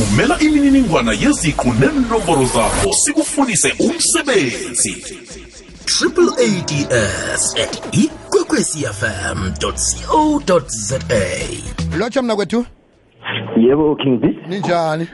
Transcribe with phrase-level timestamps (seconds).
[0.00, 4.92] thumela imininingwana yeziqu nenomboro zakho sikufundise umsebenzi.
[5.84, 10.98] Triple ads at ikwekwecfm co za
[11.98, 12.66] lotsha mna kwethu?
[13.56, 14.38] Yebo king b.
[14.48, 15.06] Ninjani?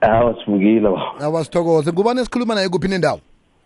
[0.00, 1.00] Hawa sivukile ba.
[1.20, 1.92] Awasithokoze.
[1.92, 3.20] Ngubani esikhuluma naye kuphi nendawo?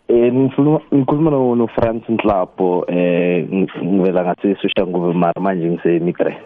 [0.09, 0.51] Um
[0.95, 6.37] ngikhuluma no- nofrance nhlapho um ngivela ngasesoshanguve mara manje ngise-midrand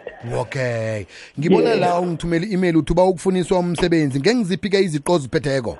[0.41, 1.05] okay.
[1.39, 5.79] Ngibona la ungithumela i-email uthi uba ukufuniswa umsebenzi ngengiziphi-ke iziqo oziphetheko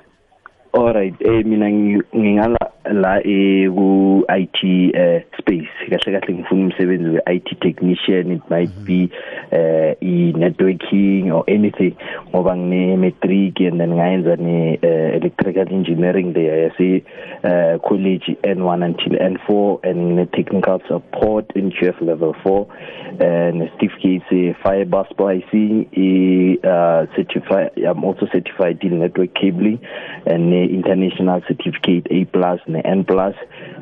[0.73, 2.59] alright eh mina ngi- ngingala
[2.91, 4.59] la eh ku IT
[4.95, 5.69] eh space.
[5.89, 8.31] Kahle kahle ngifuna umsebenzi we IT technician.
[8.31, 9.09] It might be
[9.51, 11.95] eh i networking or anything
[12.33, 17.03] ngoba ngine matric and then ngayenza ne eh, electrical engineering there yase
[17.43, 22.67] eh college N1 until N4 and ngine technical support in QF level 4
[23.19, 29.79] and certificates eh, fiber splicing eh uh, certified I'm also certified in network cabling
[30.25, 32.25] and international certificate A
[32.79, 33.35] ne-N plus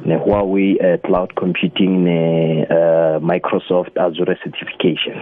[0.06, 5.16] ne-Huawei uh, eh, cloud computing ne-Microsoft eh, Azure certification.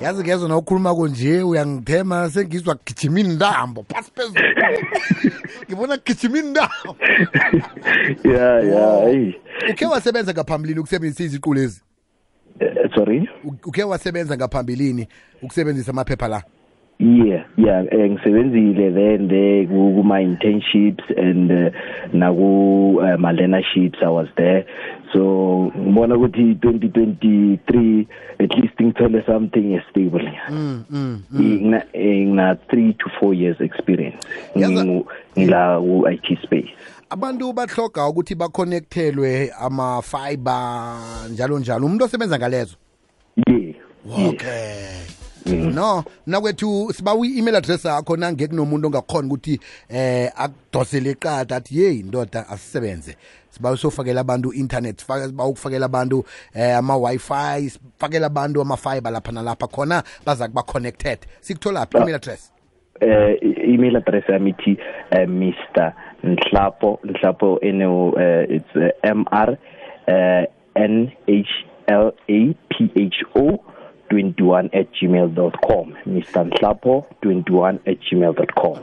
[0.00, 4.44] Yazi ke yazona ukhulumako nje uyangiphema sengizwa kugijima ndambo phasi phezulu.
[5.68, 6.96] Ngibona kugijima intambo
[8.24, 9.32] ya ya oh.
[9.70, 11.82] ukhe wasebenza ngaphambilini ukusebenzisa iziqulo lezi?
[12.60, 13.28] Eh, sorry?
[13.66, 15.08] Ukhe wasebenza ngaphambilini
[15.42, 16.42] ukusebenzisa amaphepha la?
[16.98, 21.70] Yeah yeah eh, ngisebenzile then there ku ku- my internships and uh,
[22.12, 24.64] naku uh, my learnerships I was there.
[25.12, 28.06] So ngibona ukuthi 2023
[28.40, 30.24] at least ngithole something stable.
[30.50, 31.20] Mm, mm.
[31.40, 34.16] ngina eh, ngina 3 to 4 years experience
[34.54, 35.06] Yaza- Ngingu-
[35.38, 36.70] ngila ku IT space.
[37.10, 40.96] Abantu bahloga ukuthi bakhonektelwe ama-fiber
[41.32, 41.86] njalo njalo.
[41.86, 42.76] Umuntu osebenza ngalezo?
[43.46, 43.74] Yeah.
[44.28, 45.25] Okay.
[45.54, 52.02] No nakwethu siba i-email address yakho nange kunomuntu ongakhona ukuthi eh akudosele iqada athi yeyi
[52.02, 53.16] ndoda asisebenze.
[53.50, 60.02] Sibawa sofakela abantu internet sibawa ukufakela abantu eh ama-wi-fi sifakela abantu ama-fiber lapha nalapha khona
[60.26, 61.18] baza kuba connected.
[61.40, 62.52] Sikutholaphi email address?
[63.00, 64.78] Eh email address yami ithi
[65.12, 65.92] uh, Mr
[66.24, 69.58] Nhlapo Nhlapo eno uh, it's uh, M R
[70.08, 70.44] uh,
[70.74, 71.48] N H
[71.88, 73.60] L A P H O
[74.10, 78.78] 21 at gmail.com Mr Nhlapo 21 at gmail.com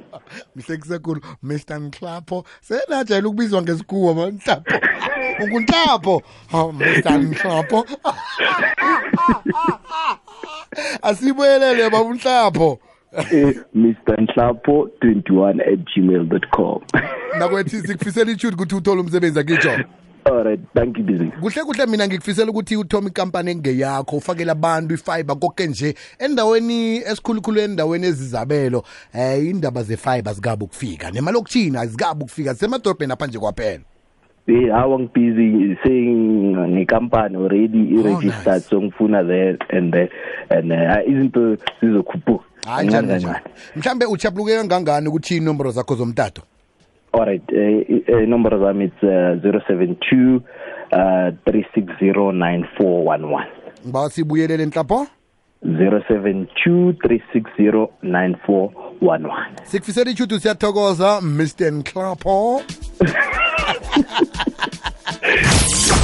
[0.56, 2.44] mihle kusekhulu mr nhlapho.
[2.61, 4.79] Senajayela ukubizwa ngesikhuwa ma nhlapho.
[5.44, 6.22] Ungunhlapho.
[6.53, 7.85] Oh, mr nhlapho.
[11.01, 12.79] Asibuyelele baba unhlapho.
[13.31, 16.81] Eh, Mr Nhlapo 21 at gmail.com
[17.39, 19.79] nakwethi sikufisela ishuti ukuthi uthole umsebenzi akitsho
[20.25, 25.39] Alright thank you busy kuhle kuhle mina ngikufisela ukuthi uthome ikampani engeyakho ufakele abantu ifiber
[25.39, 28.83] konke nje endaweni esikhulukhulu endaweni ezizabelo
[29.13, 33.83] eh indaba zefiber zikabe ukufika nemalokishini azikabe ukufika zisemadorobheni apha nje kwaphela.
[34.47, 38.69] Eh hawa ngibusy saying nekampani already i-registered nice.
[38.69, 40.09] so ngifuna there and there
[40.50, 42.44] and uh, izinto zizokhuphuka.
[42.67, 43.35] Hayi njani njani
[43.75, 46.41] mhlambe uchapuluke kangangani ukuthi inomboro zakho zomtato?
[47.13, 49.35] Alright, eh, eh, number zami it's uh,
[49.68, 50.41] 072
[50.91, 53.46] uh, 3609411.
[53.85, 55.07] ngiba sibuyelele nhlapho
[55.63, 56.94] 072
[58.03, 59.29] 3609411.
[59.63, 62.62] sikufisela ichutu siyathokoza mr nhlapho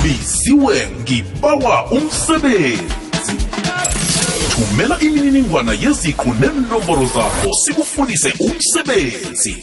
[0.04, 3.34] biziwe ngibawa umsebenzi
[4.50, 9.56] thumela imininingwana yeziqu nenomboro zakho sikufundise umsebenzi